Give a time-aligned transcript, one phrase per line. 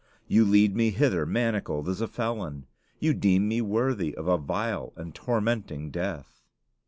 [0.27, 2.65] You lead me hither manacled as a felon;
[2.99, 6.41] you deem me worthy of a vile and tormenting death!